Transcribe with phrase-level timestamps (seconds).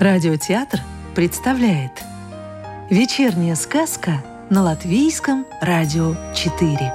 [0.00, 0.80] Радиотеатр
[1.14, 1.90] представляет
[2.90, 6.92] Вечерняя сказка на Латвийском радио 4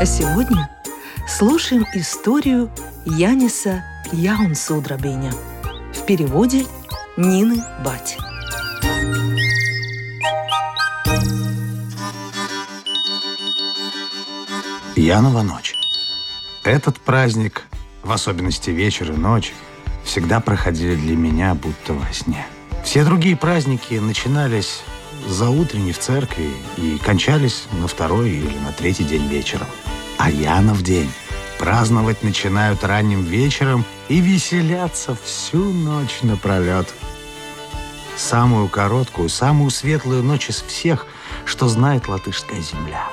[0.00, 0.70] А сегодня
[1.26, 2.70] слушаем историю
[3.04, 5.32] Яниса Яунсудрабиня
[5.94, 6.64] в переводе
[7.16, 8.16] Нины Бать.
[15.00, 15.76] Янова ночь.
[16.62, 17.64] Этот праздник,
[18.02, 19.54] в особенности вечер и ночь,
[20.04, 22.46] всегда проходили для меня будто во сне.
[22.84, 24.82] Все другие праздники начинались
[25.26, 29.68] за утренней в церкви и кончались на второй или на третий день вечером.
[30.18, 31.10] А Янов день
[31.58, 36.92] праздновать начинают ранним вечером и веселятся всю ночь напролет.
[38.18, 41.06] Самую короткую, самую светлую ночь из всех,
[41.46, 43.08] что знает латышская земля.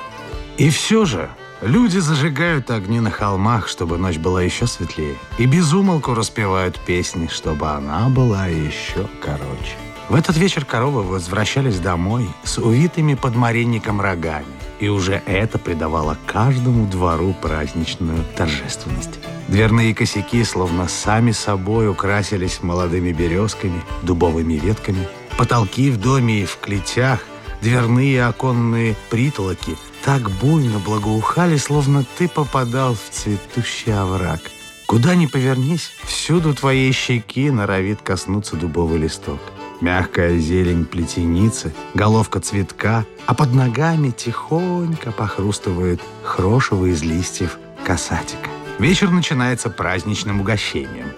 [0.58, 1.30] И все же
[1.62, 7.68] люди зажигают огни на холмах, чтобы ночь была еще светлее, и безумолку распевают песни, чтобы
[7.68, 9.76] она была еще короче.
[10.08, 14.46] В этот вечер коровы возвращались домой с увитыми под моренником рогами,
[14.80, 19.18] и уже это придавало каждому двору праздничную торжественность.
[19.48, 25.06] Дверные косяки словно сами собой украсились молодыми березками, дубовыми ветками.
[25.36, 27.20] Потолки в доме и в клетях,
[27.60, 29.76] дверные оконные притолоки
[30.08, 34.40] так буйно благоухали, словно ты попадал в цветущий овраг.
[34.86, 39.38] Куда ни повернись, всюду твоей щеки норовит коснуться дубовый листок.
[39.82, 48.48] Мягкая зелень плетеницы, головка цветка, а под ногами тихонько похрустывает хрошево из листьев касатика.
[48.78, 51.12] Вечер начинается праздничным угощением.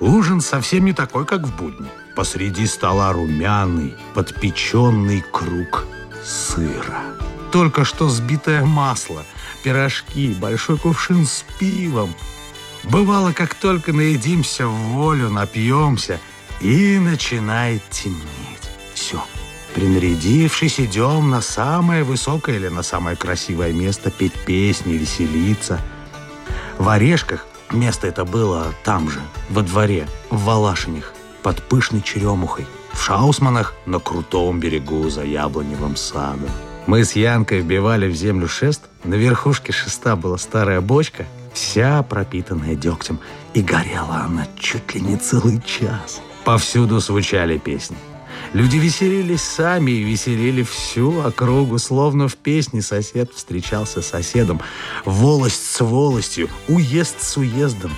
[0.00, 1.88] Ужин совсем не такой, как в будни.
[2.16, 5.84] Посреди стола румяный, подпеченный круг
[6.24, 7.02] сыра.
[7.52, 9.24] Только что сбитое масло,
[9.62, 12.14] пирожки, большой кувшин с пивом.
[12.84, 16.20] Бывало, как только наедимся в волю, напьемся,
[16.60, 18.70] и начинает темнеть.
[18.94, 19.22] Все.
[19.74, 25.80] Принарядившись, идем на самое высокое или на самое красивое место петь песни, веселиться–
[26.80, 29.20] в Орешках место это было там же,
[29.50, 32.66] во дворе, в Валашинях, под пышной черемухой.
[32.94, 36.48] В Шаусманах на крутом берегу за яблоневым садом.
[36.90, 38.82] Мы с Янкой вбивали в землю шест.
[39.04, 41.24] На верхушке шеста была старая бочка,
[41.54, 43.20] вся пропитанная дегтем.
[43.54, 46.20] И горела она чуть ли не целый час.
[46.42, 47.96] Повсюду звучали песни.
[48.54, 54.60] Люди веселились сами и веселили всю округу, словно в песне сосед встречался с соседом.
[55.04, 57.92] Волость с волостью, уезд с уездом.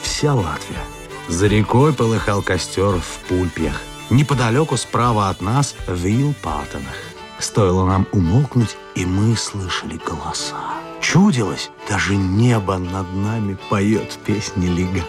[0.00, 0.80] Вся Латвия.
[1.28, 3.78] За рекой полыхал костер в Пульпьях.
[4.08, 7.11] Неподалеку справа от нас в Илпатонах.
[7.42, 10.54] Стоило нам умолкнуть, и мы слышали голоса.
[11.00, 15.04] Чудилось, даже небо над нами поет песни Лига.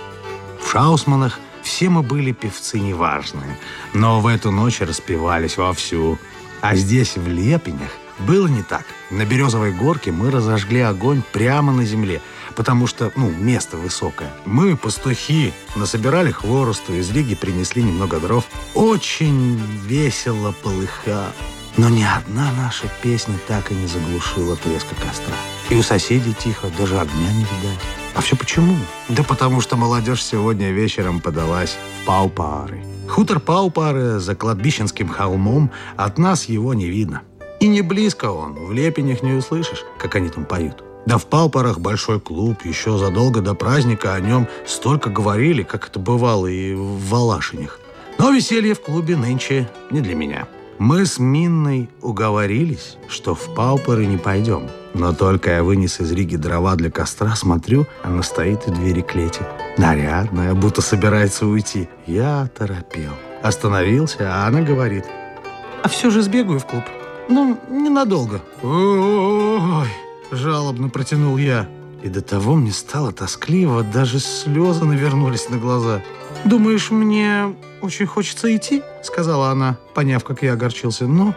[0.59, 3.57] В Шаусманах– все мы были певцы неважные,
[3.93, 6.17] но в эту ночь распевались вовсю.
[6.61, 8.83] А здесь, в Лепенях, было не так.
[9.11, 12.19] На Березовой горке мы разожгли огонь прямо на земле,
[12.55, 14.33] потому что, ну, место высокое.
[14.45, 18.45] Мы, пастухи, насобирали хворосту, из Риги принесли немного дров.
[18.73, 21.31] Очень весело полыха.
[21.75, 25.33] Но ни одна наша песня так и не заглушила треска костра.
[25.69, 27.79] И у соседей тихо, даже огня не видать.
[28.13, 28.75] А все почему?
[29.09, 32.83] Да потому что молодежь сегодня вечером подалась в Паупары.
[33.09, 37.23] Хутор Паупары за кладбищенским холмом, от нас его не видно.
[37.59, 40.83] И не близко он, в Лепенях не услышишь, как они там поют.
[41.07, 45.97] Да в Паупарах большой клуб, еще задолго до праздника о нем столько говорили, как это
[45.97, 47.79] бывало и в Валашинях.
[48.19, 50.47] Но веселье в клубе нынче не для меня.
[50.85, 54.69] Мы с Минной уговорились, что в Паупары не пойдем.
[54.93, 59.39] Но только я вынес из Риги дрова для костра, смотрю, она стоит у двери клети.
[59.77, 61.87] Нарядная, будто собирается уйти.
[62.05, 63.13] Я торопел.
[63.41, 65.05] Остановился, а она говорит.
[65.83, 66.83] А все же сбегаю в клуб.
[67.29, 68.41] Ну, ненадолго.
[68.61, 69.87] Ой,
[70.31, 71.65] жалобно протянул я.
[72.03, 76.01] И до того мне стало тоскливо, даже слезы навернулись на глаза.
[76.43, 81.07] «Думаешь, мне очень хочется идти?»— сказала она, поняв, как я огорчился.
[81.07, 81.33] «Но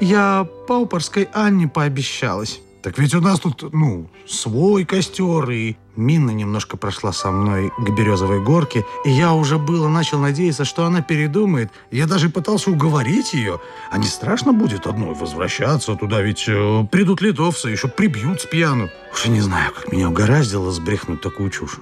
[0.00, 2.60] я Паупорской Анне пообещалась».
[2.82, 7.90] Так ведь у нас тут, ну, свой костер, и Минна немножко прошла со мной к
[7.90, 11.70] Березовой горке, и я уже было начал надеяться, что она передумает.
[11.90, 13.60] Я даже пытался уговорить ее.
[13.90, 18.90] А не страшно будет одной возвращаться туда, ведь э, придут литовцы, еще прибьют с пьяну.
[19.12, 21.80] Уж не знаю, как меня угораздило сбрехнуть такую чушь.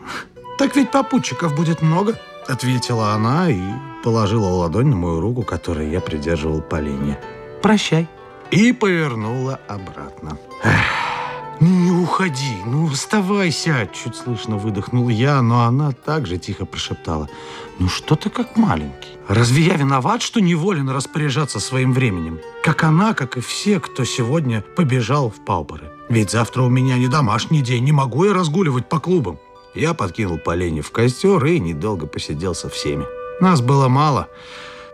[0.59, 3.61] Так ведь попутчиков будет много, ответила она и
[4.03, 7.19] положила ладонь на мою руку, которую я придерживал по линии.
[7.61, 8.09] Прощай.
[8.51, 10.39] И повернула обратно.
[11.61, 17.31] «Не уходи, ну оставайся!» Чуть слышно выдохнул я, но она также тихо прошептала.
[17.79, 19.17] «Ну что ты как маленький?
[19.27, 22.41] Разве я виноват, что неволен распоряжаться своим временем?
[22.63, 25.91] Как она, как и все, кто сегодня побежал в Паупоры.
[26.11, 29.39] Ведь завтра у меня не домашний день, не могу я разгуливать по клубам».
[29.75, 33.07] Я подкинул поленья в костер и недолго посидел со всеми.
[33.41, 34.29] Нас было мало.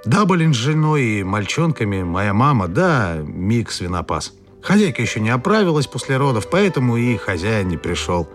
[0.05, 4.33] Даболин с женой и мальчонками, моя мама, да, Мик свинопас.
[4.61, 8.29] Хозяйка еще не оправилась после родов, поэтому и хозяин не пришел.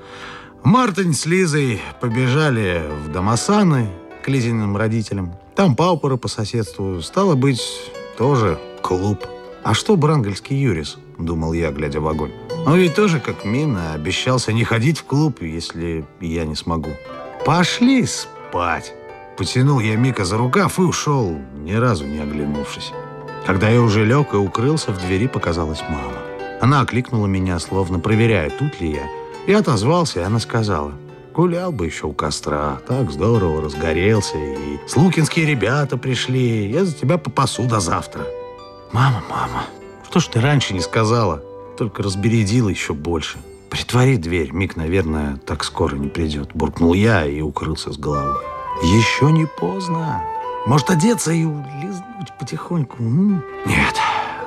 [0.64, 3.90] Мартин с Лизой побежали в Домосаны
[4.24, 5.34] к Лизиным родителям.
[5.56, 7.02] Там паупоры по соседству.
[7.02, 7.62] Стало быть,
[8.18, 9.25] тоже клуб.
[9.64, 10.98] А что Брангельский Юрис?
[11.18, 12.31] Думал я, глядя в огонь.
[12.66, 16.92] Он ведь тоже, как Мина, обещался не ходить в клуб, если я не смогу.
[17.46, 18.94] Пошли спать.
[19.38, 22.92] Потянул я Мика за рукав и ушел, ни разу не оглянувшись.
[23.45, 26.18] Когда я уже лег и укрылся, в двери показалась мама.
[26.60, 29.07] Она окликнула меня, словно проверяя, тут ли я.
[29.45, 30.94] Я отозвался, и она сказала,
[31.36, 37.19] гулял бы еще у костра, так здорово разгорелся, и слукинские ребята пришли, я за тебя
[37.19, 38.25] попасу до завтра.
[38.92, 39.66] Мама, мама,
[40.10, 41.44] что ж ты раньше не сказала?
[41.78, 43.38] Только разбередила еще больше.
[43.69, 46.50] Притвори дверь, Мик, наверное, так скоро не придет.
[46.56, 48.56] Буркнул я и укрылся с головой.
[48.84, 50.22] Еще не поздно.
[50.66, 52.98] Может, одеться и улизнуть потихоньку?
[53.02, 53.44] М?
[53.66, 53.96] Нет.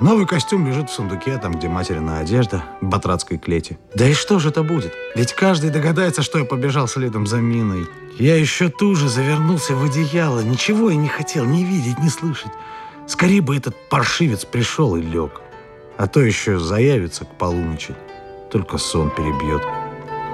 [0.00, 3.78] Новый костюм лежит в сундуке, там, где материна одежда, в батратской клете.
[3.94, 4.94] Да и что же это будет?
[5.14, 7.86] Ведь каждый догадается, что я побежал следом за Миной.
[8.18, 10.40] Я еще туже завернулся в одеяло.
[10.40, 12.52] Ничего я не хотел ни видеть, ни слышать.
[13.06, 15.40] Скорее бы этот паршивец пришел и лег.
[15.96, 17.94] А то еще заявится к полуночи.
[18.50, 19.62] Только сон перебьет.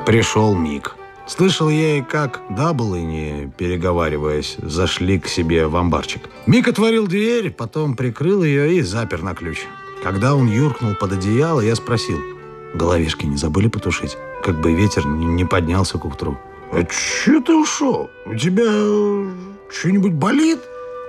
[0.05, 0.96] Пришел миг.
[1.26, 6.23] Слышал я и как Даблыни, переговариваясь, зашли к себе в амбарчик.
[6.46, 9.67] Мик отворил дверь, потом прикрыл ее и запер на ключ.
[10.02, 12.19] Когда он юркнул под одеяло, я спросил,
[12.75, 14.17] головешки не забыли потушить?
[14.43, 16.38] Как бы ветер не поднялся к утру.
[16.73, 18.11] «А че ты ушел?
[18.26, 18.67] У тебя
[19.70, 20.58] что-нибудь болит?»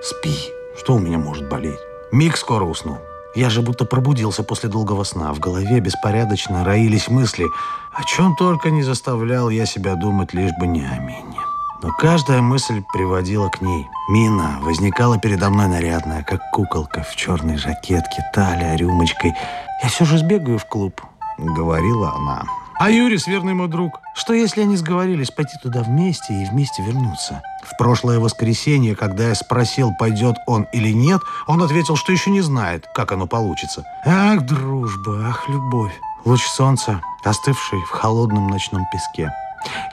[0.02, 0.34] «Спи.
[0.76, 1.78] Что у меня может болеть?»
[2.12, 2.98] Мик скоро уснул.
[3.34, 5.32] Я же будто пробудился после долгого сна.
[5.32, 7.46] В голове беспорядочно роились мысли.
[7.92, 11.38] О чем только не заставлял я себя думать, лишь бы не о Мине.
[11.82, 13.86] Но каждая мысль приводила к ней.
[14.10, 19.34] Мина возникала передо мной нарядная, как куколка в черной жакетке, талия рюмочкой.
[19.82, 21.00] «Я все же сбегаю в клуб»,—
[21.38, 22.44] говорила она.
[22.80, 27.40] А Юрис, верный мой друг, что если они сговорились пойти туда вместе и вместе вернуться?
[27.62, 32.40] В прошлое воскресенье, когда я спросил, пойдет он или нет, он ответил, что еще не
[32.40, 33.84] знает, как оно получится.
[34.04, 35.92] Ах, дружба, ах, любовь.
[36.24, 39.32] Луч солнца, остывший в холодном ночном песке.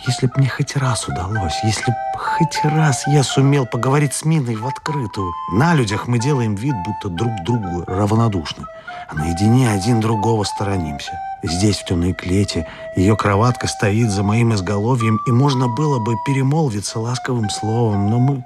[0.08, 4.56] Если б мне хоть раз удалось, если б хоть раз я сумел поговорить с Миной
[4.56, 5.32] в открытую.
[5.54, 8.66] На людях мы делаем вид, будто друг другу равнодушны,
[9.10, 11.12] а наедине один другого сторонимся.
[11.44, 17.00] Здесь, в темной клете, ее кроватка стоит за моим изголовьем, и можно было бы перемолвиться
[17.00, 18.44] ласковым словом, но мы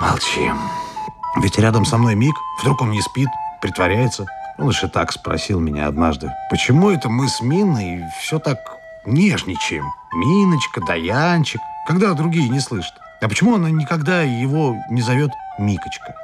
[0.00, 0.58] молчим.
[1.36, 3.28] Ведь рядом со мной Мик, вдруг он не спит,
[3.60, 4.26] притворяется.
[4.58, 8.58] Он и так спросил меня однажды, почему это мы с Миной все так
[9.06, 9.92] нежничаем?
[10.14, 12.94] Миночка, Даянчик, когда другие не слышат.
[13.20, 16.14] А почему она никогда его не зовет Микочка?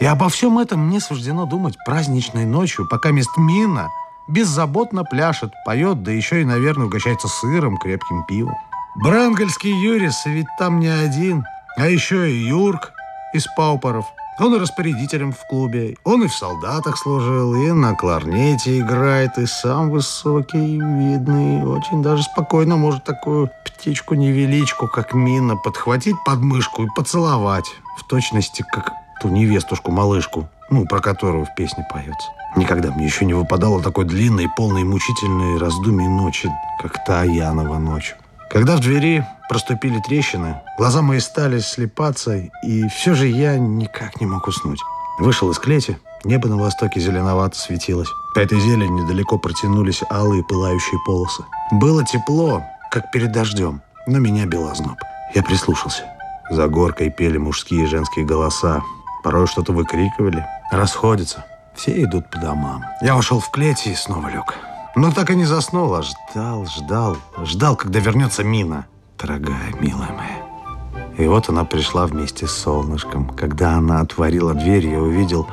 [0.00, 3.88] И обо всем этом мне суждено думать праздничной ночью, пока мест Мина
[4.28, 8.56] беззаботно пляшет, поет, да еще и, наверное, угощается сыром, крепким пивом.
[8.96, 11.44] Брангельский Юрис ведь там не один,
[11.76, 12.92] а еще и Юрк
[13.32, 14.06] из Паупоров.
[14.40, 19.46] Он и распорядителем в клубе, он и в солдатах служил, и на кларнете играет, и
[19.46, 26.88] сам высокий, видный, очень даже спокойно может такую птичку-невеличку, как Мина, подхватить под мышку и
[26.94, 27.66] поцеловать,
[27.96, 32.28] в точности, как ту невестушку-малышку, ну, про которую в песне поется.
[32.54, 36.48] Никогда мне еще не выпадало такой длинной, полной мучительной раздумий ночи,
[36.80, 38.14] как та Янова ночь.
[38.50, 44.26] Когда в двери проступили трещины, глаза мои стали слепаться, и все же я никак не
[44.26, 44.80] мог уснуть.
[45.18, 48.08] Вышел из клети, небо на востоке зеленовато светилось.
[48.34, 51.44] По этой зелени недалеко протянулись алые пылающие полосы.
[51.72, 54.96] Было тепло, как перед дождем, но меня бил озноб.
[55.34, 56.04] Я прислушался.
[56.50, 58.80] За горкой пели мужские и женские голоса.
[59.22, 60.46] Порой что-то выкрикивали.
[60.70, 61.44] Расходятся.
[61.74, 62.82] Все идут по домам.
[63.02, 64.54] Я вошел в клеть и снова лег.
[64.98, 68.88] Но так и не заснул, а ждал, ждал, ждал, когда вернется Мина.
[69.16, 71.14] Дорогая, милая моя.
[71.16, 73.28] И вот она пришла вместе с солнышком.
[73.28, 75.46] Когда она отворила дверь, я увидел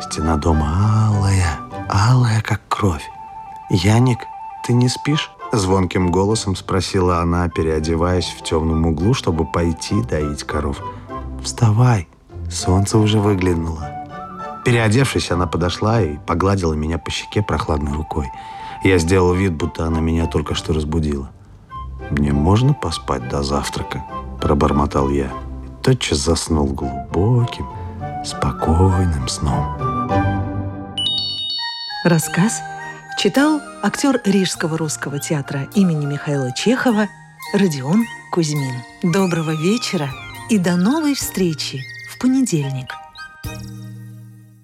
[0.00, 3.02] стена дома алая, алая, как кровь.
[3.70, 4.20] «Яник,
[4.64, 10.80] ты не спишь?» Звонким голосом спросила она, переодеваясь в темном углу, чтобы пойти доить коров.
[11.42, 12.06] «Вставай,
[12.48, 13.90] солнце уже выглянуло».
[14.64, 18.30] Переодевшись, она подошла и погладила меня по щеке прохладной рукой.
[18.86, 21.28] Я сделал вид, будто она меня только что разбудила.
[22.12, 24.04] «Мне можно поспать до завтрака?»–
[24.40, 25.24] пробормотал я.
[25.26, 27.66] И тотчас заснул глубоким,
[28.24, 29.76] спокойным сном.
[32.04, 32.60] Рассказ
[33.18, 37.08] читал актер Рижского русского театра имени Михаила Чехова
[37.54, 38.84] Родион Кузьмин.
[39.02, 40.10] Доброго вечера
[40.48, 42.94] и до новой встречи в понедельник.